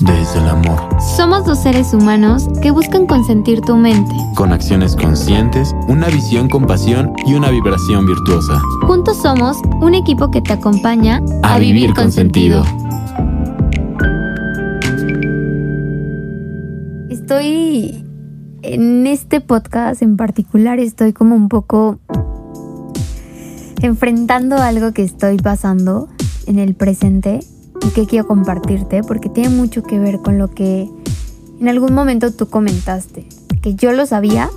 [0.00, 0.78] desde el amor.
[1.16, 4.14] Somos dos seres humanos que buscan consentir tu mente.
[4.34, 8.60] Con acciones conscientes, una visión con pasión y una vibración virtuosa.
[8.86, 12.62] Juntos somos un equipo que te acompaña a, vivir, con sentido.
[17.08, 18.04] Estoy
[18.62, 21.98] en este podcast en particular, estoy como un poco
[23.82, 26.08] enfrentando algo que estoy pasando
[26.46, 27.40] en el presente
[27.82, 30.88] y que quiero compartirte porque tiene mucho que ver con lo que
[31.60, 33.26] en algún momento tú comentaste,
[33.62, 34.50] que yo lo sabía,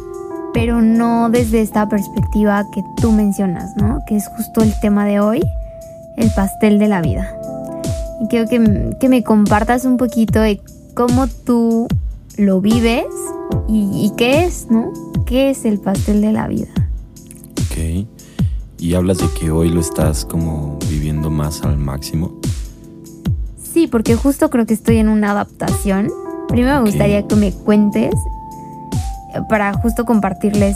[0.54, 4.02] pero no desde esta perspectiva que tú mencionas, ¿no?
[4.08, 5.42] Que es justo el tema de hoy,
[6.18, 7.34] el pastel de la vida.
[8.22, 10.62] Y quiero que, que me compartas un poquito de
[10.94, 11.88] cómo tú
[12.38, 13.06] lo vives
[13.68, 14.92] y, y, qué es, ¿no?
[15.26, 16.70] ¿Qué es el pastel de la vida?
[17.66, 18.06] Ok.
[18.78, 22.39] Y hablas de que hoy lo estás como viviendo más al máximo.
[23.74, 26.10] Sí, porque justo creo que estoy en una adaptación.
[26.48, 28.14] Primero me gustaría que me cuentes
[29.36, 30.76] eh, para justo compartirles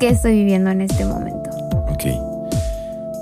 [0.00, 1.50] qué estoy viviendo en este momento.
[1.88, 2.04] Ok.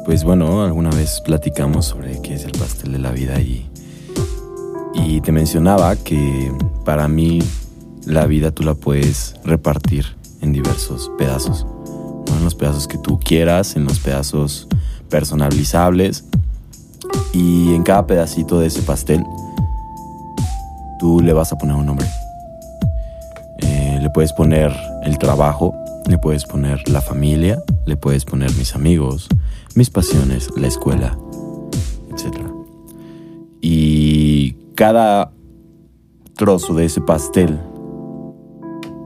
[0.07, 3.69] Pues bueno, alguna vez platicamos sobre qué es el pastel de la vida y,
[4.95, 6.51] y te mencionaba que
[6.85, 7.41] para mí
[8.07, 10.07] la vida tú la puedes repartir
[10.41, 11.67] en diversos pedazos.
[12.27, 12.37] ¿no?
[12.39, 14.67] En los pedazos que tú quieras, en los pedazos
[15.11, 16.25] personalizables
[17.33, 19.25] y en cada pedacito de ese pastel,
[20.99, 22.07] tú le vas a poner un nombre.
[23.59, 24.73] Eh, le puedes poner
[25.05, 25.75] el trabajo,
[26.07, 29.29] le puedes poner la familia, le puedes poner mis amigos,
[29.75, 31.17] mis pasiones, la escuela,
[32.11, 32.39] etc.
[33.61, 35.33] Y cada
[36.37, 37.59] trozo de ese pastel,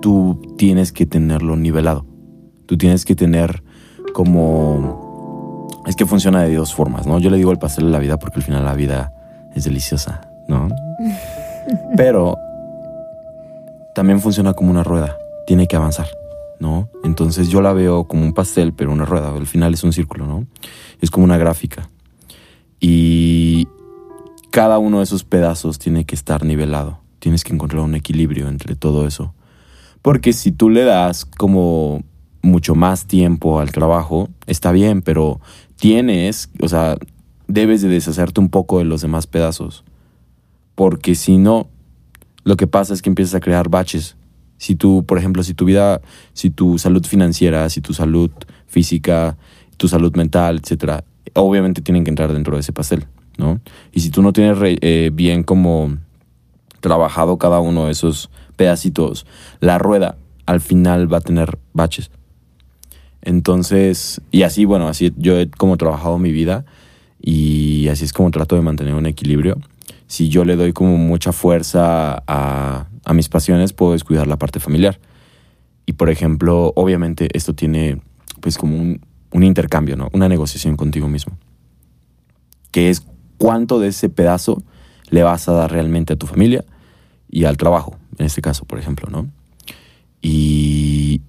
[0.00, 2.06] tú tienes que tenerlo nivelado.
[2.66, 3.62] Tú tienes que tener
[4.14, 5.03] como
[5.87, 7.19] es que funciona de dos formas, ¿no?
[7.19, 9.13] Yo le digo el pastel de la vida porque al final la vida
[9.55, 10.69] es deliciosa, ¿no?
[11.97, 12.37] Pero
[13.95, 16.09] también funciona como una rueda, tiene que avanzar,
[16.59, 16.89] ¿no?
[17.05, 20.27] Entonces yo la veo como un pastel, pero una rueda, al final es un círculo,
[20.27, 20.47] ¿no?
[21.00, 21.89] Es como una gráfica.
[22.81, 23.69] Y
[24.50, 28.75] cada uno de esos pedazos tiene que estar nivelado, tienes que encontrar un equilibrio entre
[28.75, 29.33] todo eso.
[30.03, 32.03] Porque si tú le das como
[32.44, 35.41] mucho más tiempo al trabajo, está bien, pero
[35.77, 36.97] tienes, o sea,
[37.49, 39.84] debes de deshacerte un poco de los demás pedazos.
[40.75, 41.69] Porque si no,
[42.44, 44.16] lo que pasa es que empiezas a crear baches.
[44.59, 46.00] Si tú, por ejemplo, si tu vida,
[46.32, 48.31] si tu salud financiera, si tu salud
[48.66, 49.37] física,
[49.76, 53.06] tu salud mental, etcétera, obviamente tienen que entrar dentro de ese pastel,
[53.38, 53.61] ¿no?
[53.93, 55.97] Y si tú no tienes eh, bien como
[56.81, 59.26] trabajado cada uno de esos pedacitos,
[59.61, 60.16] la rueda
[60.47, 62.11] al final va a tener baches.
[63.25, 66.67] Entonces, y así, bueno, así yo he como trabajado mi vida
[67.21, 69.59] y así es como trato de mantener un equilibrio.
[70.07, 75.01] Si yo le doy como mucha fuerza a, mis pasiones, puedo descuidar la parte familiar.
[75.87, 78.03] Y por ejemplo, obviamente esto tiene
[78.41, 79.01] pues como un,
[79.33, 80.11] un intercambio, ¿no?
[80.12, 81.39] Una negociación contigo mismo.
[82.71, 83.06] Que es
[83.39, 84.62] cuánto de ese pedazo
[85.09, 86.62] le vas a dar realmente a tu familia
[87.31, 89.31] y al trabajo, en este caso, por ejemplo, ¿no?
[90.21, 91.23] Y,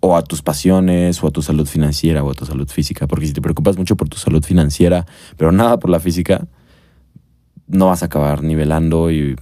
[0.00, 3.06] o a tus pasiones, o a tu salud financiera, o a tu salud física.
[3.06, 6.46] Porque si te preocupas mucho por tu salud financiera, pero nada por la física,
[7.66, 9.36] no vas a acabar nivelando y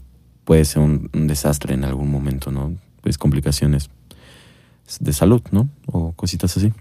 [0.44, 2.75] puede ser un, un desastre en algún momento, ¿no?
[3.03, 3.91] Pues complicaciones
[5.00, 5.69] de salud, ¿no?
[5.87, 6.73] O cositas así.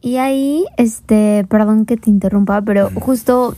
[0.00, 3.56] Y ahí, este, perdón que te interrumpa, pero justo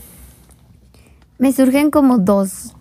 [1.39, 2.73] me surgen como dos,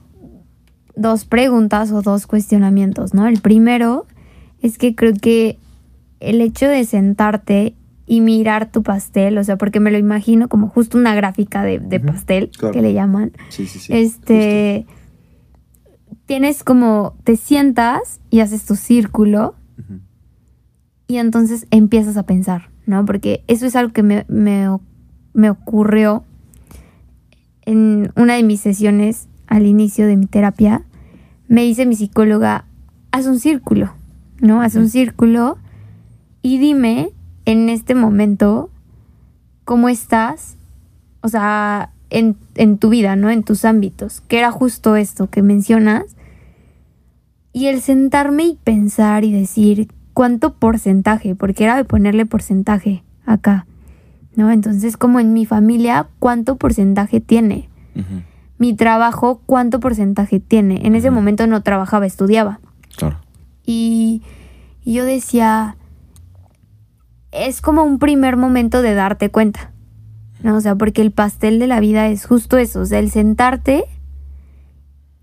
[0.94, 3.26] dos preguntas o dos cuestionamientos, ¿no?
[3.26, 4.06] El primero
[4.62, 5.58] es que creo que
[6.20, 7.74] el hecho de sentarte
[8.06, 11.80] y mirar tu pastel, o sea, porque me lo imagino como justo una gráfica de,
[11.80, 12.72] de pastel claro.
[12.72, 13.32] que le llaman.
[13.48, 13.92] Sí, sí, sí.
[13.92, 14.86] Este,
[16.26, 19.54] tienes como, te sientas y haces tu círculo
[21.08, 23.04] y entonces empiezas a pensar, ¿no?
[23.04, 24.68] Porque eso es algo que me, me,
[25.34, 26.24] me ocurrió
[27.62, 30.82] en una de mis sesiones al inicio de mi terapia.
[31.48, 32.64] Me dice mi psicóloga,
[33.12, 33.92] haz un círculo,
[34.40, 34.62] ¿no?
[34.62, 35.58] Haz un círculo
[36.46, 37.10] y dime
[37.44, 38.70] en este momento
[39.64, 40.56] cómo estás,
[41.20, 43.30] o sea, en, en tu vida, ¿no?
[43.30, 46.04] En tus ámbitos, que era justo esto que mencionas.
[47.52, 53.66] Y el sentarme y pensar y decir cuánto porcentaje, porque era de ponerle porcentaje acá,
[54.36, 54.52] ¿no?
[54.52, 57.68] Entonces, como en mi familia, ¿cuánto porcentaje tiene?
[58.56, 60.86] Mi trabajo, ¿cuánto porcentaje tiene?
[60.86, 62.60] En ese momento no trabajaba, estudiaba.
[62.96, 63.16] Claro.
[63.64, 64.22] Y,
[64.84, 65.76] y yo decía,
[67.36, 69.72] es como un primer momento de darte cuenta,
[70.42, 70.56] ¿no?
[70.56, 73.84] O sea, porque el pastel de la vida es justo eso, o sea, el sentarte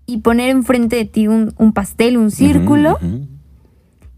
[0.06, 2.98] y poner enfrente de ti un, un pastel, un círculo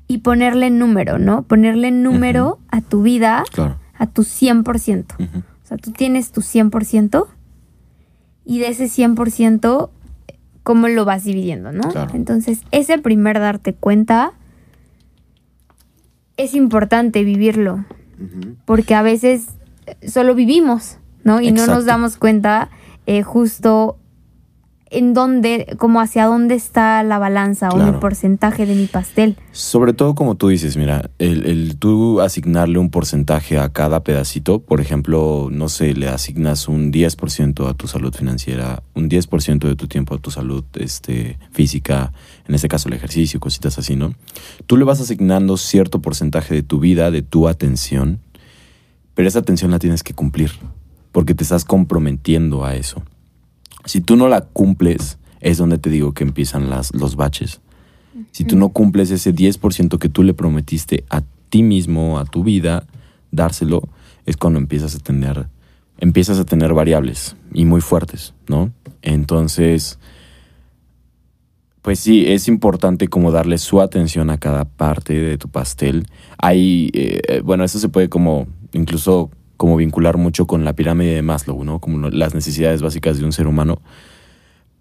[0.09, 1.43] y ponerle número, ¿no?
[1.43, 3.79] Ponerle número a tu vida, Claro.
[3.99, 5.15] a tu 100%.
[5.19, 5.39] Ujú.
[5.39, 7.27] O sea, tú tienes tu 100%
[8.45, 9.91] y de ese 100%,
[10.63, 11.89] ¿cómo lo vas dividiendo, no?
[11.91, 12.13] Claro.
[12.15, 14.33] Entonces, ese primer darte cuenta
[16.37, 17.85] es importante vivirlo,
[18.65, 19.47] porque a veces
[19.87, 21.41] eh, solo vivimos, ¿no?
[21.41, 22.71] Y no nos damos cuenta
[23.07, 23.99] eh, justo
[24.91, 28.01] en dónde, como hacia dónde está la balanza o Claro.
[28.01, 29.37] porcentaje de mi pastel.
[29.53, 34.61] Sobre todo como tú dices, mira, el, el tú asignarle un porcentaje a cada pedacito,
[34.61, 39.75] por ejemplo, no sé, le asignas un 10% a tu salud financiera, un 10% de
[39.77, 42.13] tu tiempo a tu salud este, física,
[42.47, 44.15] en este caso el ejercicio, cositas así, ¿no?
[44.67, 48.21] Tú le vas asignando cierto porcentaje de tu vida, de tu atención,
[49.15, 50.53] pero esa atención la tienes que cumplir,
[51.11, 53.03] porque te estás comprometiendo a eso.
[53.87, 57.61] Si tú no la cumples, es donde te digo que empiezan las, los baches.
[58.33, 62.43] Si tú no cumples ese 10% que tú le prometiste a ti mismo, a tu
[62.45, 62.87] vida,
[63.31, 63.89] dárselo,
[64.25, 65.49] es cuando empiezas a tener,
[65.99, 68.73] empiezas a tener variables y muy fuertes, ¿no?
[69.03, 69.99] Entonces,
[71.83, 76.07] pues sí, es importante como darle su atención a cada parte de tu pastel.
[76.39, 81.23] Hay, eh, bueno, eso se puede como incluso como vincular mucho con la pirámide de
[81.23, 81.81] Maslow, ¿no?
[81.81, 83.81] Como las necesidades básicas de un ser humano.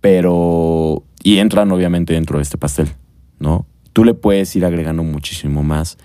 [0.01, 2.89] Pero, y entran obviamente dentro de este pastel,
[3.39, 3.65] ¿no?
[3.93, 5.97] Tú le puedes ir agregando muchísimo más,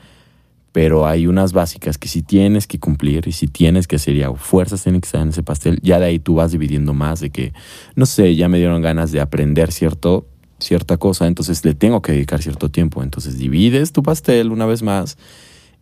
[0.73, 4.33] pero hay unas básicas que si tienes que cumplir y si tienes que hacer ya
[4.33, 7.31] fuerzas tienen que estar en ese pastel, ya de ahí tú vas dividiendo más de
[7.31, 7.53] que,
[7.97, 10.29] no sé, ya me dieron ganas de aprender cierto,
[10.61, 14.83] cierta cosa, entonces le tengo que dedicar cierto tiempo, entonces divides tu pastel una vez
[14.83, 15.19] más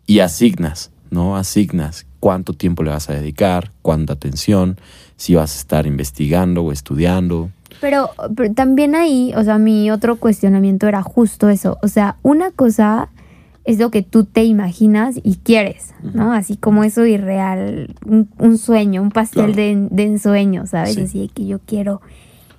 [0.07, 1.37] y asignas, ¿no?
[1.37, 4.77] Asignas cuánto tiempo le vas a dedicar, cuánta atención,
[5.15, 7.49] si vas a estar investigando o estudiando.
[7.81, 11.77] Pero, pero también ahí, o sea, mi otro cuestionamiento era justo eso.
[11.81, 13.09] O sea, una cosa
[13.65, 16.33] es lo que tú te imaginas y quieres, ¿no?
[16.33, 19.61] Así como eso irreal, un, un sueño, un pastel Claro.
[19.61, 20.95] de, de ensueño, ¿sabes?
[20.95, 21.01] Sí.
[21.01, 22.01] Así de que yo quiero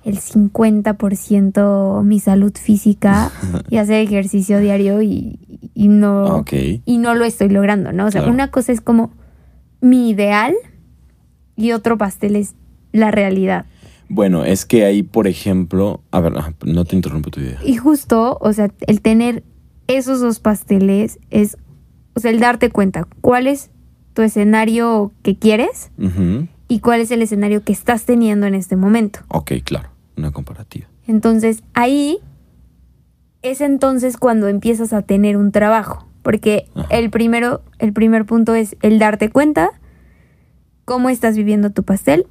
[0.05, 3.31] el 50% mi salud física
[3.69, 5.39] y hacer ejercicio diario y,
[5.73, 6.53] y no Ok.
[6.85, 8.05] y no lo estoy logrando, ¿no?
[8.07, 8.33] O sea, Claro.
[8.33, 9.11] una cosa es como
[9.81, 10.55] mi ideal
[11.55, 12.55] y otro pastel es
[12.91, 13.65] la realidad.
[14.09, 16.33] Bueno, es que ahí, por ejemplo, a ver,
[16.65, 17.59] no te interrumpo tu idea.
[17.65, 19.43] Y justo, o sea, el tener
[19.87, 21.57] esos dos pasteles es,
[22.13, 23.71] o sea, el darte cuenta cuál es
[24.13, 25.91] tu escenario que quieres
[26.67, 29.21] y cuál es el escenario que estás teniendo en este momento.
[29.29, 30.87] Ok, claro, una comparativa.
[31.07, 32.19] Entonces, ahí
[33.41, 36.87] es entonces cuando empiezas a tener un trabajo, porque Ajá.
[36.89, 39.71] el primero, el primer punto es el darte cuenta
[40.85, 42.27] cómo estás viviendo tu pastel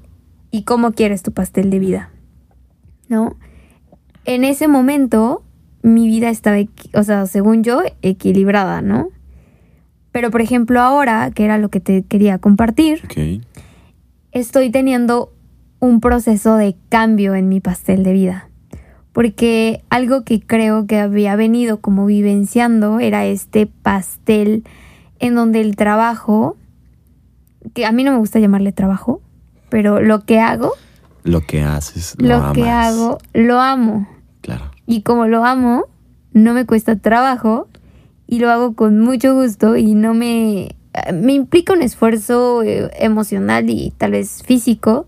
[0.50, 2.10] y cómo quieres tu pastel de vida.
[3.08, 3.36] ¿No?
[4.24, 5.42] En ese momento
[5.82, 6.58] mi vida estaba,
[6.94, 9.08] o sea, según yo, equilibrada, ¿no?
[10.12, 13.02] Pero por ejemplo, ahora, que era lo que te quería compartir,
[14.32, 15.32] estoy teniendo
[15.78, 18.49] un proceso de cambio en mi pastel de vida.
[19.12, 24.64] Porque algo que creo que había venido como vivenciando era este pastel
[25.18, 26.56] en donde el trabajo,
[27.74, 29.20] que a mí no me gusta llamarle trabajo,
[29.68, 30.72] pero lo que hago,
[31.22, 34.08] Lo que haces, lo, lo, que hago, lo amo.
[34.40, 34.70] Claro.
[34.86, 35.84] Y como lo amo,
[36.32, 37.68] no me cuesta trabajo
[38.26, 40.76] y lo hago con mucho gusto y no me...
[41.14, 45.06] Me implica un esfuerzo eh, emocional y tal vez físico,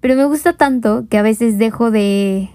[0.00, 2.50] pero me gusta tanto que a veces dejo de...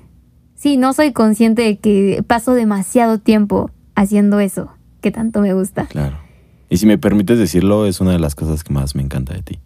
[0.58, 4.72] Sí, no soy consciente de que paso demasiado tiempo haciendo eso
[5.02, 5.86] que tanto me gusta.
[5.86, 6.18] Claro.
[6.70, 9.44] Y si me permites decirlo, es una de las cosas que más me encanta de
[9.44, 9.60] ti.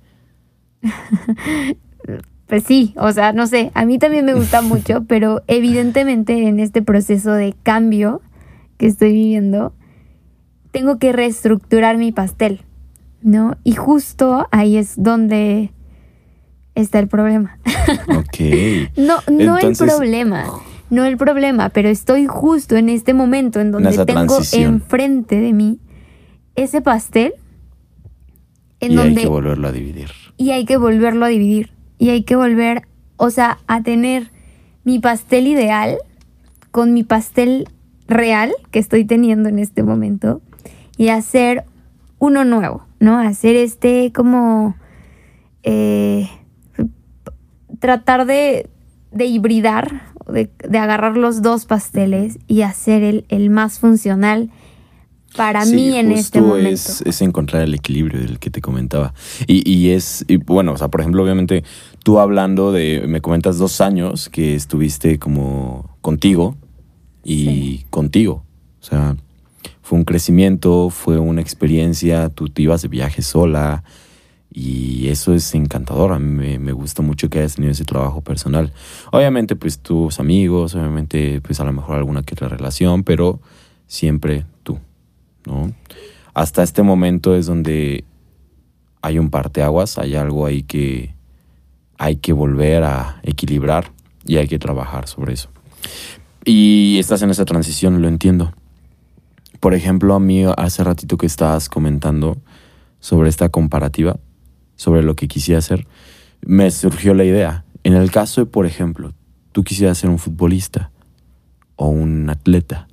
[2.48, 6.60] Pues sí, o sea, no sé, a mí también me gusta mucho, pero evidentemente en
[6.60, 8.22] este proceso de cambio
[8.78, 9.74] que estoy viviendo,
[10.72, 12.66] tengo que reestructurar mi pastel,
[13.22, 13.56] ¿no?
[13.64, 15.72] Y justo ahí es donde
[16.76, 17.58] está el problema.
[18.18, 18.38] Ok.
[18.98, 20.44] No, no Entonces- el problema,
[20.92, 24.76] no el problema, pero estoy justo en este momento en donde tengo transición.
[24.76, 25.80] enfrente de mí
[26.56, 27.34] ese pastel
[28.80, 30.12] en y hay que volverlo a dividir.
[30.38, 31.72] y hay que volverlo a dividir.
[31.98, 34.32] Y hay que volver, o sea, a tener
[34.84, 35.98] mi pastel ideal
[36.72, 37.70] con mi pastel
[38.08, 40.42] real que estoy teniendo en este momento
[40.98, 41.64] y hacer
[42.20, 43.18] uno nuevo, ¿no?
[43.20, 44.76] Hacer este como...
[45.64, 46.28] eh,
[47.80, 48.70] tratar de,
[49.12, 54.50] de hibridar, de, de agarrar los dos pasteles y hacer el, el más funcional
[55.36, 56.70] para Sí, mí en este momento.
[56.70, 59.14] Es, es encontrar el equilibrio del que te comentaba.
[59.48, 61.64] Y, y es, y bueno, o sea, por ejemplo, obviamente,
[62.04, 66.58] tú hablando de, me comentas dos años que estuviste como contigo
[67.24, 68.44] y contigo.
[68.82, 69.16] O sea,
[69.82, 73.84] fue un crecimiento, fue una experiencia, tú te ibas de viaje sola
[74.54, 76.12] y eso es encantador.
[76.12, 78.74] A mí me, gusta mucho que hayas tenido ese trabajo personal.
[79.12, 83.40] Obviamente, pues tus amigos, obviamente, pues a lo mejor alguna que otra relación, pero
[83.88, 84.80] siempre tú,
[85.46, 85.72] ¿no?
[86.34, 88.04] Hasta este momento es donde
[89.02, 91.16] hay un parteaguas, hay algo ahí que
[91.98, 93.92] hay que volver a equilibrar
[94.26, 95.50] y hay que trabajar sobre eso.
[96.44, 98.54] Y estás en esa transición, lo entiendo.
[99.60, 102.38] Por ejemplo, a mí hace ratito que estabas comentando
[103.00, 104.18] sobre esta comparativa,
[104.82, 105.86] sobre lo que quisiera hacer,
[106.44, 107.66] me surgió la idea.
[107.84, 109.14] En el caso de, por ejemplo,
[109.52, 110.90] tú quisieras ser un futbolista
[111.76, 112.88] o un atleta,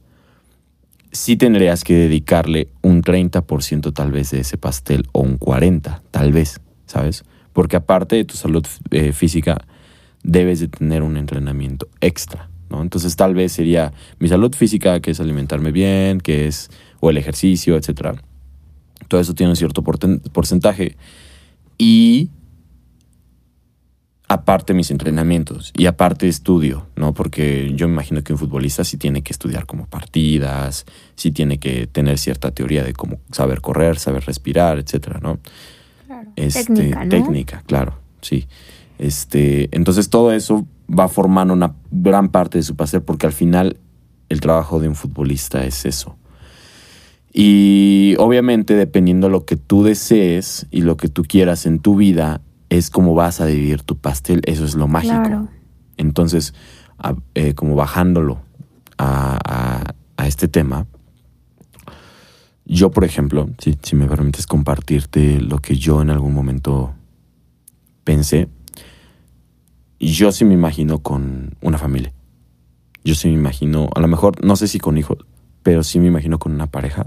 [1.13, 6.31] sí tendrías que dedicarle un 30% tal vez de ese pastel o un 40%, tal
[6.31, 7.25] vez, ¿sabes?
[7.55, 9.57] Porque aparte de tu salud eh, física,
[10.23, 12.51] debes de tener un entrenamiento extra.
[12.71, 16.69] Entonces tal vez sería mi salud física, que es alimentarme bien, que es,
[17.01, 18.19] o el ejercicio, etc.
[19.09, 20.99] Todo eso tiene un cierto porcentaje.
[21.79, 22.31] Y
[24.29, 27.15] aparte mis entrenamientos y aparte estudio, ¿no?
[27.15, 30.85] Porque yo me imagino que un futbolista sí tiene que estudiar como partidas,
[31.17, 35.39] sí tiene que tener cierta teoría de cómo saber correr, saber respirar, etcétera, ¿no?
[36.07, 36.31] Claro.
[36.37, 38.47] Este, técnica, técnica, claro, sí.
[38.99, 43.79] Este, entonces todo eso va formando una gran parte de su pastel porque al final
[44.29, 46.18] el trabajo de un futbolista es eso.
[47.33, 51.97] Y obviamente dependiendo de lo que tú desees y lo que tú quieras en tu
[51.97, 55.49] vida, es como vas a dividir tu pastel, eso es lo mágico.
[55.97, 56.55] Entonces,
[57.35, 58.41] eh, como bajándolo
[58.99, 59.95] a,
[60.27, 60.87] este tema,
[62.67, 66.93] yo por ejemplo, si, si me permites compartirte lo que yo en algún momento
[68.05, 68.49] pensé,
[69.99, 72.13] yo sí me imagino con una familia.
[73.05, 75.19] Yo sí me imagino, a lo mejor, no sé si con hijos,
[75.63, 77.07] pero sí me imagino con una pareja,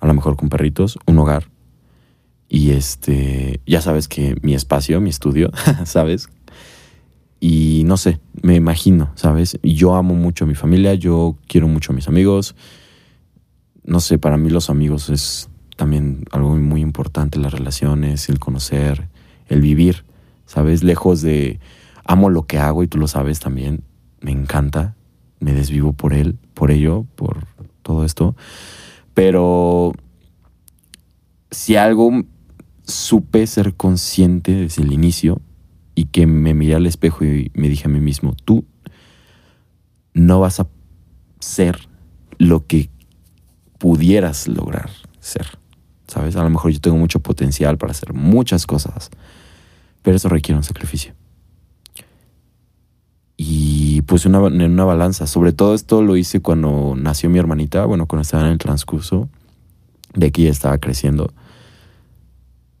[0.00, 1.48] a lo mejor con perritos, un hogar.
[2.48, 5.50] Y este, ya sabes que mi espacio, mi estudio,
[5.84, 6.28] ¿sabes?
[7.40, 9.58] Y no sé, me imagino, ¿sabes?
[9.62, 12.56] Yo amo mucho a mi familia, yo quiero mucho a mis amigos.
[13.84, 19.08] No sé, para mí los amigos es también algo muy importante, las relaciones, el conocer,
[19.46, 20.04] el vivir,
[20.46, 20.82] ¿sabes?
[20.82, 21.60] Lejos de
[22.04, 23.84] amo lo que hago y tú lo sabes también.
[24.20, 24.96] Me encanta,
[25.38, 27.46] me desvivo por él, por ello, por
[27.82, 28.34] todo esto.
[29.18, 29.94] Pero
[31.50, 32.22] si algo
[32.84, 35.40] supe ser consciente desde el inicio
[35.96, 38.64] y que me miré al espejo y me dije a mí mismo, tú
[40.14, 40.68] no vas a
[41.40, 41.88] ser
[42.38, 42.90] lo que
[43.78, 45.48] pudieras lograr ser.
[46.06, 46.36] ¿Sabes?
[46.36, 49.10] A lo mejor yo tengo mucho potencial para hacer muchas cosas,
[50.02, 51.12] pero eso requiere un sacrificio
[53.40, 55.28] y pues una, en una balanza.
[55.28, 59.28] Sobre todo esto lo hice cuando nació mi hermanita, bueno, cuando estaba en el transcurso
[60.12, 61.32] de que ella estaba creciendo.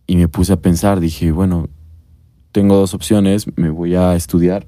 [0.08, 1.68] Y me puse a pensar, dije, bueno,
[2.50, 4.66] tengo dos opciones, me voy a estudiar.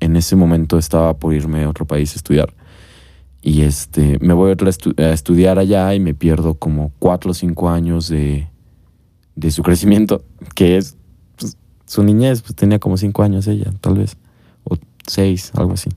[0.00, 2.52] En ese momento estaba por irme a otro país a estudiar.
[3.40, 8.08] Y este, me voy a, estudiar allá y me pierdo como cuatro o cinco años
[8.08, 8.48] de,
[9.36, 10.24] de su crecimiento,
[10.56, 10.96] que es
[11.36, 14.16] pues, su niñez, pues tenía como cinco años ella, tal vez
[15.08, 15.90] seis, algo así.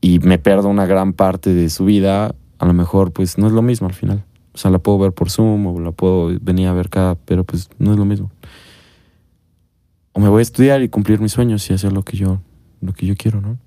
[0.00, 3.52] Y me pierdo una gran parte de su vida, a lo mejor pues no es
[3.52, 4.24] lo mismo al final.
[4.54, 7.44] O sea, la puedo ver por Zoom o la puedo venir a ver acá, pero
[7.44, 8.30] pues no es lo mismo.
[10.12, 12.40] O me voy a estudiar y cumplir mis sueños y hacer lo que yo,
[12.80, 13.58] lo que yo quiero, ¿no?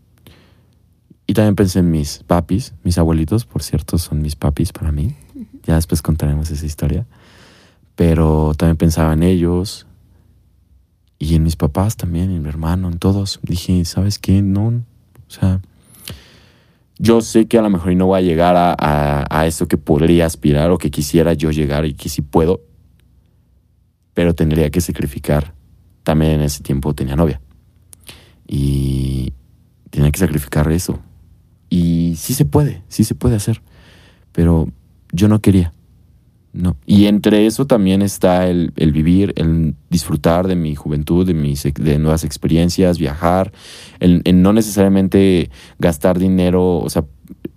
[1.28, 5.16] Y también pensé en mis papis, mis abuelitos, por cierto, son mis papis para mí.
[5.64, 7.06] Ya después contaremos esa historia.
[7.96, 9.86] Pero también pensaba en ellos,
[11.20, 13.40] y en mis papás también, en mi hermano, en todos.
[13.44, 14.42] Dije, ¿sabes qué?
[14.42, 14.84] No, o
[15.28, 15.62] sea,
[16.98, 20.26] yo sé que a lo mejor no voy a llegar a, a, eso que podría
[20.26, 22.62] aspirar o que quisiera yo llegar y que sí puedo,
[24.14, 25.54] pero tendría que sacrificar.
[26.04, 27.42] También en ese tiempo tenía novia
[28.48, 29.32] y
[29.90, 31.00] tenía que sacrificar eso.
[31.70, 33.62] Y sí se puede, sí se puede hacer,
[34.32, 34.68] pero
[35.12, 35.74] yo no quería.
[36.52, 36.76] No.
[36.86, 42.00] Y entre eso también está el, vivir, el disfrutar de mi juventud, de, mis, de
[42.00, 43.52] nuevas experiencias, viajar,
[44.00, 47.06] el, no necesariamente gastar dinero, o sea,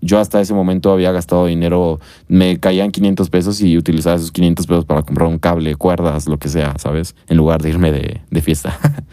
[0.02, 4.66] yo hasta ese momento había gastado dinero, me caían 500 pesos y utilizaba esos 500
[4.66, 7.16] pesos para comprar un cable, cuerdas, lo que sea, ¿sabes?
[7.28, 8.78] En lugar de irme de, fiesta.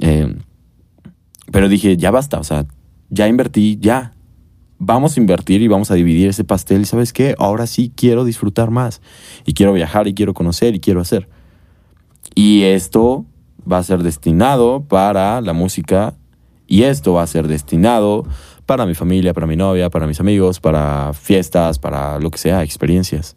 [0.00, 0.32] Eh,
[1.50, 2.66] pero dije, ya basta, o sea,
[3.08, 4.12] ya invertí, ya,
[4.78, 6.82] vamos a invertir y vamos a dividir ese pastel.
[6.82, 7.34] ¿Y sabes qué?
[7.38, 9.00] Ahora sí quiero disfrutar más.
[9.44, 11.28] Y quiero viajar y quiero conocer y quiero hacer.
[12.34, 13.26] Y esto
[13.70, 16.14] va a ser destinado para la música.
[16.66, 18.26] Y esto va a ser destinado
[18.66, 22.62] para mi familia, para mi novia, para mis amigos, para fiestas, para lo que sea,
[22.62, 23.36] experiencias.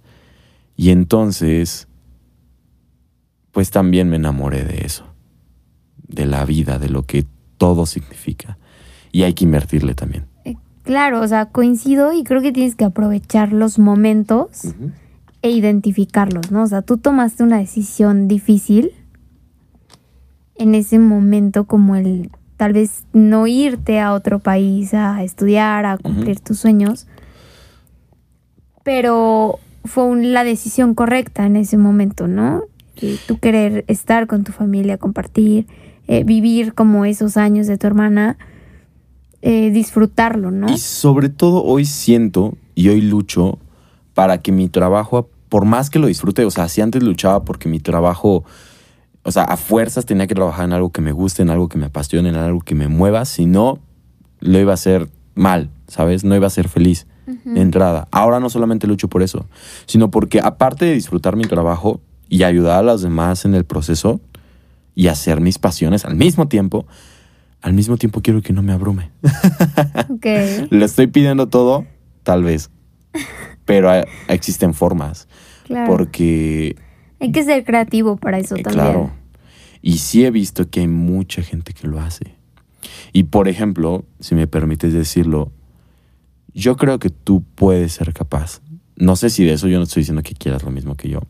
[0.76, 1.88] Y entonces,
[3.52, 5.06] pues también me enamoré de eso,
[6.08, 7.26] de la vida, de lo que
[7.58, 8.58] todo significa.
[9.14, 10.31] Y hay que invertirle también.
[10.84, 14.64] Claro, o sea, coincido y creo que tienes que aprovechar los momentos
[15.44, 16.64] e identificarlos, ¿no?
[16.64, 18.92] O sea, tú tomaste una decisión difícil
[20.56, 25.98] en ese momento como el tal vez no irte a otro país a estudiar, a
[25.98, 27.08] cumplir tus sueños,
[28.84, 32.64] pero fue un- la decisión correcta en ese momento, ¿no?
[32.96, 35.66] Y tú querer estar con tu familia, compartir,
[36.08, 38.38] eh, vivir como esos años de tu hermana,
[39.42, 40.72] eh, disfrutarlo, ¿no?
[40.72, 43.58] Y sobre todo hoy siento y hoy lucho
[44.14, 47.68] para que mi trabajo, por más que lo disfrute, o sea, si antes luchaba porque
[47.68, 48.44] mi trabajo,
[49.24, 51.78] o sea, a fuerzas tenía que trabajar en algo que me guste, en algo que
[51.78, 53.80] me apasione, en algo que me mueva, si no,
[54.40, 56.24] lo iba a hacer mal, ¿sabes?
[56.24, 58.08] No iba a ser feliz de entrada.
[58.12, 59.46] Ahora no solamente lucho por eso,
[59.86, 64.20] sino porque aparte de disfrutar mi trabajo y ayudar a los demás en el proceso
[64.96, 66.86] y hacer mis pasiones al mismo tiempo,
[67.62, 69.12] al mismo tiempo quiero que no me abrume.
[70.10, 70.26] Ok.
[70.70, 71.86] Le estoy pidiendo todo,
[72.24, 72.70] tal vez.
[73.66, 73.90] Pero
[74.28, 75.28] existen formas.
[75.66, 75.90] Claro.
[75.90, 76.76] Porque,
[77.20, 78.86] Hay que ser creativo para eso eh, también.
[78.86, 79.12] claro.
[79.82, 82.36] Y sí he visto que hay mucha gente que lo hace.
[83.14, 85.52] Y por ejemplo, si me permites decirlo,
[86.54, 88.62] yo creo que tú puedes ser capaz.
[88.96, 91.22] No sé si de eso yo no estoy diciendo que quieras lo mismo que yo.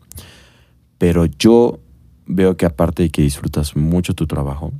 [0.98, 1.80] Pero yo
[2.26, 4.72] veo que aparte de que disfrutas mucho tu trabajo,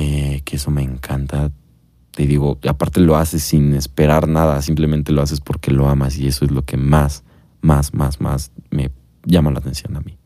[0.00, 1.50] eh, que eso me encanta.
[2.12, 6.28] Te digo, aparte lo haces sin esperar nada, simplemente lo haces porque lo amas y
[6.28, 7.24] eso es lo que más,
[7.62, 8.92] más, más, más me
[9.24, 10.16] llama la atención a mí.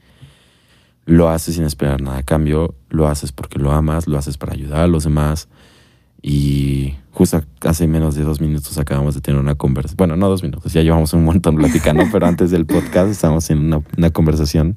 [1.06, 4.52] Lo haces sin esperar nada a cambio, lo haces porque lo amas, lo haces para
[4.52, 5.48] ayudar a los demás.
[6.20, 9.96] Y justo hace menos de dos minutos acabamos de tener una conversación.
[9.96, 13.58] Bueno, no dos minutos, ya llevamos un montón platicando, pero antes del podcast estábamos en
[13.58, 14.74] una, una conversación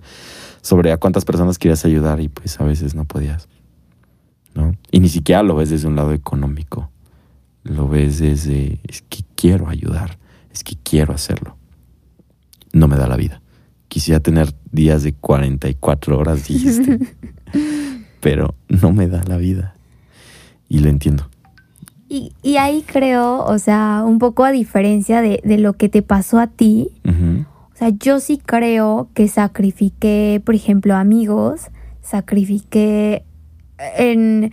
[0.62, 3.50] sobre a cuántas personas querías ayudar y pues a veces no podías.
[4.56, 4.76] ¿No?
[4.92, 6.90] Y ni siquiera lo ves desde un lado económico.
[7.64, 10.18] Lo ves desde, es que quiero ayudar,
[10.52, 11.58] es que quiero hacerlo.
[12.74, 13.42] No me da la vida.
[13.88, 17.00] Quisiera tener días de 44 horas, dijiste.
[18.20, 19.76] pero no me da la vida.
[20.68, 21.30] Y lo entiendo.
[22.08, 26.02] Y, y ahí creo, o sea, un poco a diferencia de, de lo que te
[26.02, 33.26] pasó a ti, o sea, yo sí creo que sacrifiqué, por ejemplo, amigos, sacrifiqué
[33.98, 34.52] en,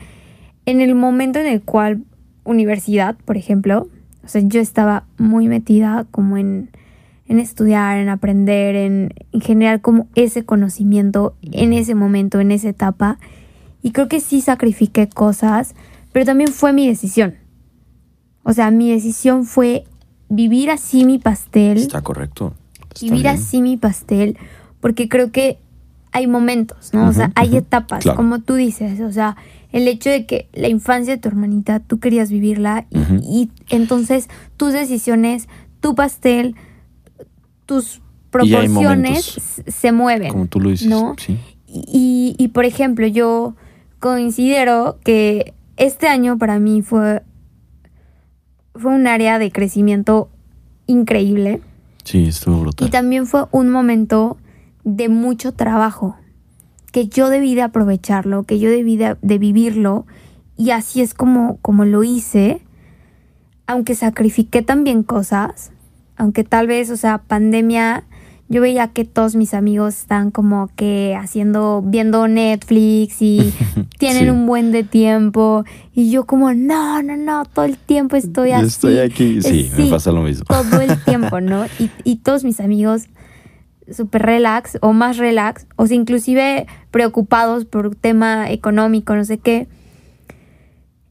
[0.67, 2.05] en el momento en el cual
[2.45, 3.89] universidad, por ejemplo,
[4.25, 6.71] o sea, yo estaba muy metida como en,
[7.27, 12.69] en estudiar, en aprender, en, en generar como ese conocimiento en ese momento, en esa
[12.69, 13.19] etapa.
[13.83, 15.75] Y creo que sí sacrifiqué cosas,
[16.13, 17.35] pero también fue mi decisión.
[18.45, 19.85] O sea, mi decisión fue
[20.29, 22.55] vivir así mi pastel Está correcto.
[22.95, 23.35] Está vivir bien.
[23.35, 24.37] así mi pastel,
[24.81, 25.59] porque creo que
[26.13, 27.09] hay momentos, ¿no?
[27.09, 28.17] O sea, hay etapas, claro.
[28.17, 29.37] como tú dices, o sea,
[29.73, 34.29] el hecho de que la infancia de tu hermanita, tú querías vivirla y, y entonces
[34.59, 35.49] tus decisiones,
[35.81, 36.55] tu pastel,
[37.65, 40.31] tus proporciones se mueven.
[40.31, 40.89] Como tú lo dices.
[40.89, 41.15] ¿no?
[41.19, 41.39] Sí.
[41.67, 43.55] Y, y, por ejemplo, yo
[43.99, 47.23] considero que este año para mí fue,
[48.75, 50.29] fue un área de crecimiento
[50.87, 51.63] increíble.
[52.05, 52.89] Sí, estuvo brutal.
[52.89, 54.37] Y también fue un momento
[54.85, 56.17] de mucho trabajo,
[56.93, 60.07] que yo debí de aprovecharlo, que yo debí de, de vivirlo,
[60.57, 62.61] y así es como, como lo hice,
[63.67, 65.73] aunque sacrifiqué también cosas,
[66.17, 68.05] aunque tal vez, o sea, pandemia,
[68.49, 73.55] yo veía que todos mis amigos están como que haciendo, viendo Netflix y
[73.99, 74.31] tienen Sí.
[74.31, 75.65] un buen de tiempo,
[75.95, 78.67] y yo como, no, no, no, todo el tiempo estoy Yo así.
[78.67, 79.41] estoy aquí.
[79.41, 79.91] Sí, me Sí.
[79.91, 80.45] pasa lo mismo.
[80.45, 81.65] todo el tiempo, ¿no?
[81.79, 83.05] Y, y todos mis amigos
[83.91, 89.69] súper relax o más relax, o inclusive preocupados por un tema económico, no sé qué.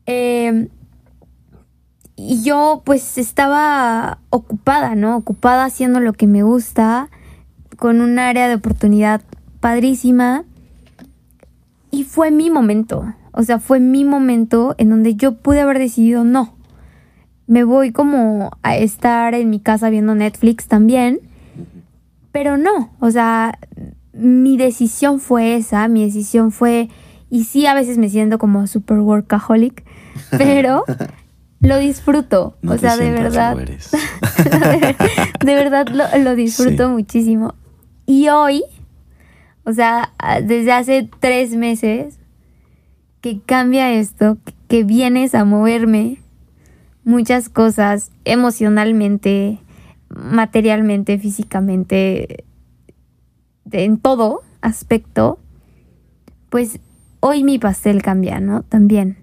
[0.05, 0.67] Eh,
[2.15, 5.17] y yo pues estaba ocupada, ¿no?
[5.17, 7.09] Ocupada haciendo lo que me gusta,
[7.77, 9.21] con un área de oportunidad
[9.59, 10.43] padrísima.
[11.89, 16.23] Y fue mi momento, o sea, fue mi momento en donde yo pude haber decidido
[16.23, 16.61] no
[17.51, 21.19] me voy como a estar en mi casa viendo Netflix también.
[22.31, 23.57] Pero no, o sea,
[24.13, 26.89] mi decisión fue esa, mi decisión fue,
[27.29, 29.83] y sí a veces me siento como super workaholic,
[30.37, 30.83] pero
[31.59, 33.91] lo disfruto, No o sea, de verdad, eres.
[35.45, 36.91] de verdad lo, lo disfruto Sí.
[36.93, 37.55] muchísimo.
[38.05, 38.63] Y hoy,
[39.63, 40.11] o sea,
[40.43, 42.17] desde hace tres meses,
[43.21, 46.17] que cambia esto, que vienes a moverme,
[47.03, 49.59] muchas cosas emocionalmente,
[50.15, 52.45] materialmente, físicamente,
[53.71, 55.39] en todo aspecto,
[56.49, 56.79] pues
[57.19, 58.63] hoy mi pastel cambia, ¿no?
[58.63, 59.17] También.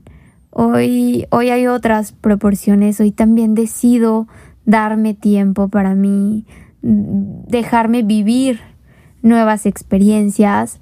[0.50, 4.26] Hoy, hoy hay otras proporciones, hoy también decido
[4.64, 6.46] darme tiempo para mí,
[6.82, 8.60] dejarme vivir
[9.22, 10.80] nuevas experiencias.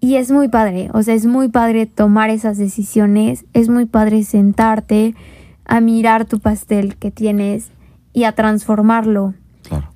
[0.00, 4.24] Y es muy padre, o sea, es muy padre tomar esas decisiones, es muy padre
[4.24, 5.14] sentarte
[5.64, 7.70] a mirar tu pastel que tienes
[8.16, 9.34] y a transformarlo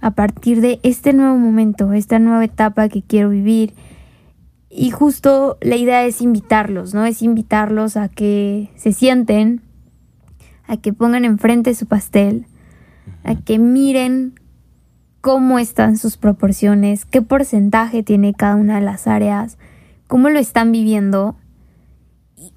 [0.02, 3.72] a partir de este nuevo momento, esta nueva etapa que quiero vivir.
[4.68, 7.06] Y justo la idea es invitarlos, ¿no?
[7.06, 9.62] Es invitarlos a que se sienten,
[10.66, 12.44] a que pongan enfrente su pastel,
[13.24, 14.34] a que miren
[15.22, 19.56] cómo están sus proporciones, qué porcentaje tiene cada una de las áreas,
[20.08, 21.36] cómo lo están viviendo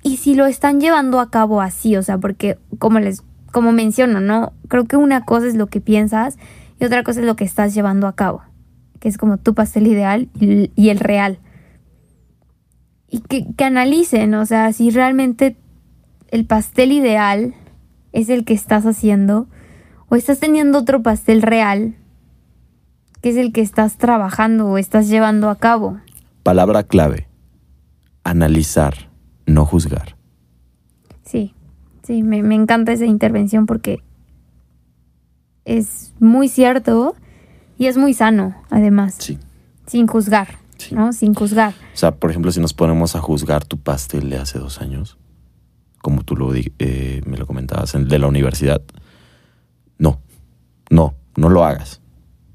[0.04, 4.20] y, si lo están llevando a cabo así, o sea, porque como les como menciono,
[4.20, 4.52] ¿no?
[4.68, 6.38] Creo que una cosa es lo que piensas
[6.80, 8.42] y otra cosa es lo que estás llevando a cabo,
[9.00, 11.40] que es como tu pastel ideal y, el real.
[13.08, 15.56] Y que, que analicen, o sea, si realmente
[16.32, 17.54] el pastel ideal
[18.12, 19.48] es el que estás haciendo
[20.10, 21.96] o estás teniendo otro pastel real
[23.22, 25.98] que es el que estás trabajando o estás llevando a cabo.
[26.44, 27.30] Palabra clave.
[28.26, 29.10] Analizar,
[29.46, 30.18] no juzgar.
[31.24, 31.54] Sí,
[32.04, 34.04] sí, me, encanta esa intervención porque
[35.66, 37.16] es muy cierto
[37.78, 39.16] y es muy sano, además.
[39.20, 39.40] Sí.
[39.88, 40.60] Sin juzgar,
[40.92, 41.14] ¿no?
[41.14, 41.74] Sin juzgar.
[41.94, 45.18] O sea, por ejemplo, si nos ponemos a juzgar tu pastel de hace dos años,
[46.02, 48.82] como tú lo, eh, me lo comentabas, de la universidad,
[49.98, 50.20] no,
[50.90, 52.02] no, no lo hagas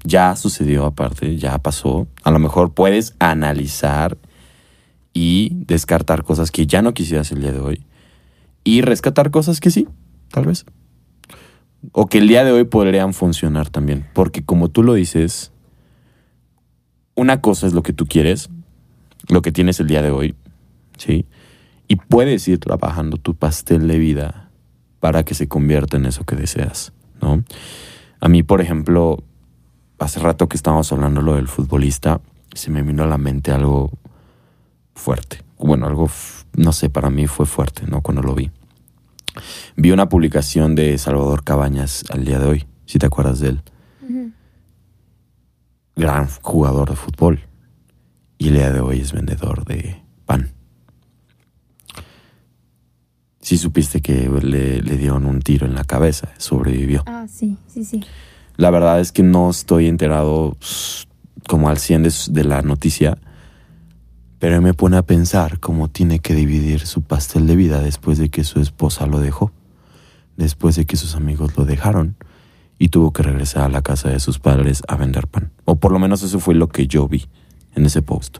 [0.03, 2.07] ya sucedió aparte, ya pasó.
[2.23, 4.17] A lo mejor puedes analizar
[5.13, 7.85] y descartar cosas que ya no quisieras el día de hoy
[8.69, 9.87] y rescatar cosas que sí,
[10.29, 10.63] tal vez.
[11.91, 14.07] O que el día de hoy podrían funcionar también.
[14.13, 15.51] Porque como tú lo dices,
[17.15, 18.49] una cosa es lo que tú quieres,
[19.27, 20.35] lo que tienes el día de hoy,
[20.97, 21.25] ¿sí?
[21.87, 24.51] Y puedes ir trabajando tu pastel de vida
[24.99, 27.43] para que se convierta en eso que deseas, ¿no?
[28.19, 29.23] A mí, por ejemplo,
[29.97, 32.21] hace rato que estábamos hablando lo del futbolista,
[32.53, 33.91] se me vino a la mente algo
[34.93, 35.41] fuerte.
[35.57, 36.07] Bueno, algo,
[36.55, 38.01] no sé, para mí fue fuerte, ¿no?
[38.01, 38.51] Cuando lo vi.
[39.75, 43.61] Vi una publicación de Salvador Cabañas al día de hoy, si te acuerdas de él.
[45.95, 47.41] Gran jugador de fútbol.
[48.37, 50.51] Y el día de hoy es vendedor de pan.
[53.41, 57.03] Si supiste que le, le dieron un tiro en la cabeza, sobrevivió.
[57.05, 58.03] Ah, sí, sí, sí.
[58.59, 61.07] La verdad es que no estoy enterado pues,
[61.47, 63.17] como al 100 de, la noticia,
[64.39, 68.29] pero me pone a pensar cómo tiene que dividir su pastel de vida después de
[68.29, 69.51] que su esposa lo dejó,
[70.37, 72.15] después de que sus amigos lo dejaron
[72.77, 75.51] y tuvo que regresar a la casa de sus padres a vender pan.
[75.65, 77.25] O por lo menos eso fue lo que yo vi
[77.75, 78.37] en ese post.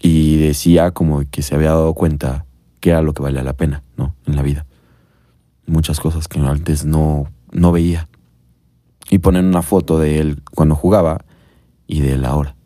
[0.00, 2.44] Y decía como que se había dado cuenta
[2.80, 4.16] que era lo que valía la pena, ¿no?
[4.26, 4.66] En la vida.
[5.64, 8.08] Muchas cosas que antes no, no veía
[9.08, 11.24] y ponen una foto de él cuando jugaba
[11.86, 12.56] y de él ahora.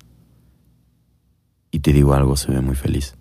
[1.76, 3.16] Y te digo algo, se ve muy feliz.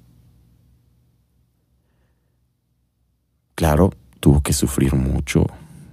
[3.53, 3.91] Claro,
[4.21, 5.45] tuvo que sufrir mucho.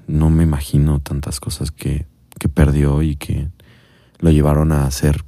[0.06, 2.06] No me imagino tantas cosas que,
[2.38, 3.48] que perdió y que
[4.20, 5.24] lo llevaron a hacer,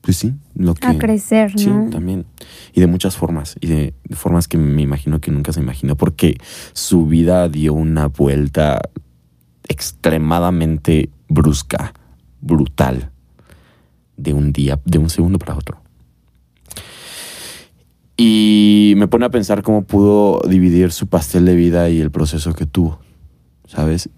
[0.00, 0.86] pues sí, lo que...
[0.86, 1.58] A crecer, ¿no?
[1.58, 2.24] Sí, también.
[2.72, 3.56] Y de muchas formas.
[3.60, 5.96] Y de formas que me imagino que nunca se imaginó.
[5.96, 6.38] Porque
[6.72, 8.80] su vida dio una vuelta
[9.68, 11.92] extremadamente brusca,
[12.40, 13.10] brutal,
[14.16, 15.79] de un día, de un segundo para otro.
[18.22, 22.52] Y me pone a pensar cómo pudo dividir su pastel de vida y el proceso
[22.52, 23.00] que tuvo,
[23.66, 24.10] ¿sabes?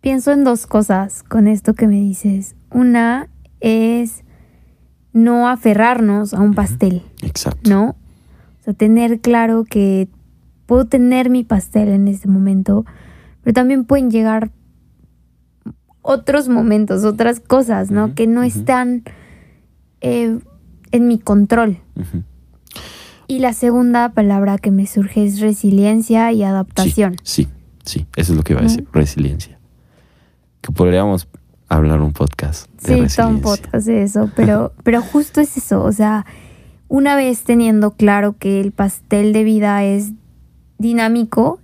[0.00, 2.56] Pienso en dos cosas con esto que me dices.
[2.72, 3.28] Una
[3.60, 4.24] es
[5.12, 7.02] no aferrarnos a un pastel.
[7.22, 7.70] Exacto.
[7.70, 7.90] ¿No?
[7.90, 10.08] O sea, tener claro que
[10.66, 12.84] puedo tener mi pastel en este momento,
[13.44, 14.50] pero también pueden llegar
[16.02, 18.16] otros momentos, otras cosas, ¿no?
[18.16, 19.04] que no están
[20.00, 20.40] eh,
[20.90, 21.78] en mi control.
[23.26, 27.16] Y la segunda palabra que me surge es resiliencia y adaptación.
[27.22, 27.48] Sí,
[27.84, 29.58] sí, eso es lo que iba a decir, resiliencia.
[30.60, 31.28] Que podríamos
[31.68, 32.68] hablar un podcast.
[32.82, 36.26] De sí, un podcast de eso, pero, pero justo es eso, o sea,
[36.88, 40.12] una vez teniendo claro que el pastel de vida es
[40.78, 41.60] dinámico,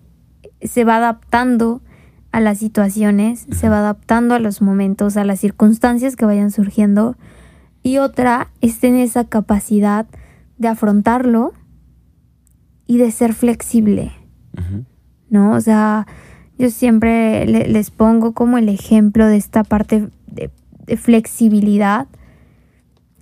[0.62, 1.82] se va adaptando
[2.32, 7.16] a las situaciones, se va adaptando a los momentos, a las circunstancias que vayan surgiendo.
[7.82, 10.06] Y otra es tener esa capacidad
[10.60, 11.54] de afrontarlo
[12.86, 14.12] y de ser flexible.
[15.30, 15.52] ¿no?
[15.52, 16.06] O sea,
[16.58, 20.50] yo siempre les pongo como el ejemplo de esta parte de,
[20.86, 22.08] de flexibilidad.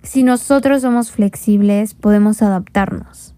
[0.03, 3.35] Si nosotros somos flexibles, podemos adaptarnos.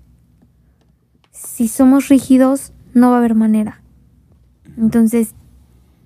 [1.29, 3.83] Si somos rígidos, no va a haber manera.
[4.77, 5.35] Entonces,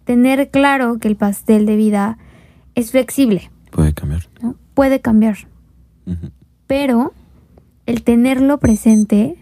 [0.03, 2.17] tener claro que el pastel de vida
[2.73, 3.51] es flexible.
[3.71, 4.23] Puede cambiar.
[4.41, 4.57] ¿no?
[4.73, 5.37] Puede cambiar.
[6.67, 7.13] Pero
[7.85, 9.35] el tenerlo presente,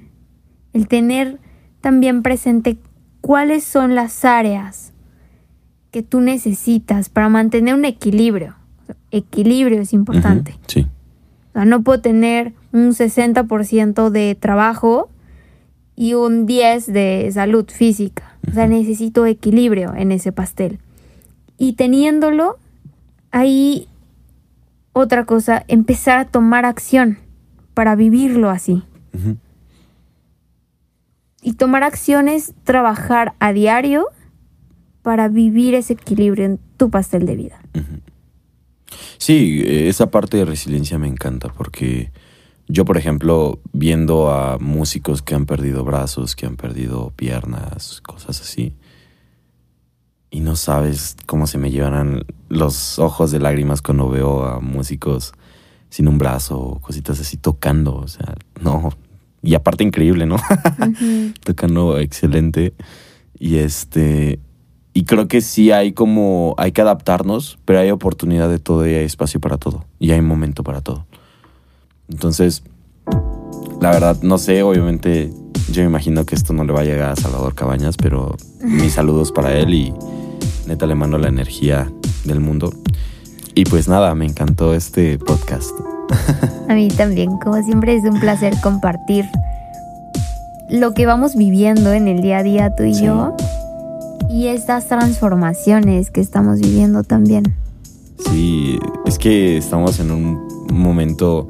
[0.73, 1.39] el tener
[1.81, 2.77] también presente
[3.21, 4.93] cuáles son las áreas
[5.91, 8.55] que tú necesitas para mantener un equilibrio.
[9.11, 10.55] Equilibrio es importante.
[10.67, 10.87] Sí.
[11.49, 15.09] O sea, no puedo tener un 60% de trabajo
[15.95, 18.37] y un 10 de salud física.
[18.49, 20.79] O sea, necesito equilibrio en ese pastel.
[21.57, 22.57] Y teniéndolo,
[23.31, 23.87] ahí
[24.93, 27.19] otra cosa, empezar a tomar acción
[27.73, 28.83] para vivirlo así.
[31.41, 34.07] Y tomar acciones, trabajar a diario
[35.01, 37.61] para vivir ese equilibrio en tu pastel de vida.
[39.17, 42.11] Sí, esa parte de resiliencia me encanta porque
[42.67, 48.41] yo, por ejemplo, viendo a músicos que han perdido brazos, que han perdido piernas, cosas
[48.41, 48.73] así,
[50.31, 55.33] y no sabes cómo se me llevarán los ojos de lágrimas cuando veo a músicos
[55.93, 58.89] sin un brazo, cositas así, tocando, o sea, no.
[59.43, 60.37] Y aparte increíble, ¿no?
[61.43, 62.73] tocando excelente.
[63.37, 64.39] Y este,
[64.91, 68.95] y creo que sí hay como, hay que adaptarnos, pero hay oportunidad de todo y
[68.95, 69.85] hay espacio para todo.
[69.99, 71.05] Y hay momento para todo.
[72.09, 72.63] Entonces,
[73.79, 75.31] la verdad, no sé, obviamente
[75.71, 78.93] yo me imagino que esto no le va a llegar a Salvador Cabañas, pero mis
[78.93, 79.93] saludos para él y
[80.65, 81.91] neta le mando la energía
[82.25, 82.73] del mundo.
[83.55, 85.71] Y pues nada, me encantó este podcast.
[86.69, 89.25] A mí también, como siempre es un placer compartir
[90.69, 93.35] lo que vamos viviendo en el día a día tú y yo
[94.29, 97.53] y estas transformaciones que estamos viviendo también.
[98.29, 101.45] Sí, es que estamos en un momento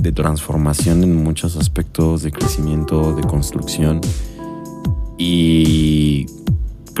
[0.00, 4.00] de transformación en muchos aspectos, de crecimiento, de construcción.
[5.18, 6.24] Y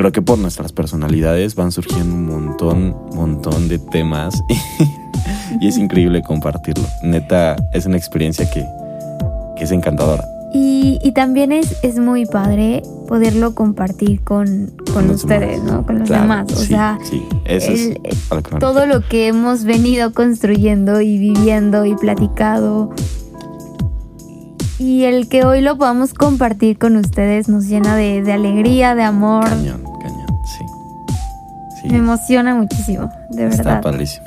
[0.00, 4.42] creo que por nuestras personalidades van surgiendo un montón, montón de temas
[5.60, 6.84] y es increíble compartirlo.
[7.02, 8.64] Neta, es una experiencia que,
[9.62, 10.24] es encantadora.
[10.54, 14.72] Y, también es, es muy padre poderlo compartir con,
[15.10, 15.84] ustedes, ¿no?
[15.84, 16.50] Con los demás.
[16.50, 16.98] O sea,
[18.58, 22.94] todo lo que hemos venido construyendo y viviendo y platicado.
[24.78, 29.02] Y el que hoy lo podamos compartir con ustedes nos llena de, de alegría, de
[29.02, 29.44] amor.
[29.44, 29.89] Cañón.
[31.88, 33.60] Me emociona muchísimo, de verdad.
[33.60, 34.26] Está padrísimo.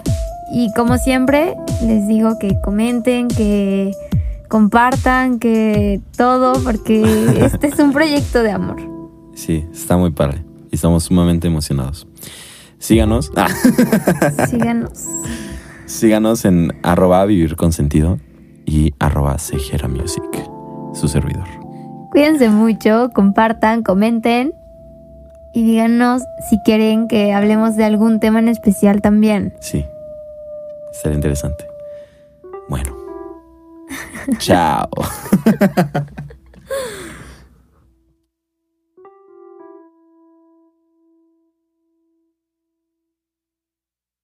[0.52, 3.92] Y como siempre, les digo que comenten, que
[4.48, 7.02] compartan, que todo, porque
[7.46, 8.78] este es un proyecto de amor.
[9.36, 10.44] Sí, está muy padre.
[10.72, 12.08] Y estamos sumamente emocionados.
[12.78, 13.32] Síganos.
[13.36, 13.48] Ah.
[14.50, 15.06] Síganos.
[15.86, 18.20] Síganos en arroba vivir con sentido
[18.66, 20.24] y arroba Sejera Music,
[20.94, 21.48] su servidor.
[22.12, 24.54] Cuídense mucho, compartan, comenten
[25.54, 29.54] y díganos si quieren que hablemos de algún tema en especial también.
[29.60, 29.86] Sí,
[30.94, 31.66] Será interesante.
[32.70, 32.96] Bueno.
[34.38, 34.90] Chao.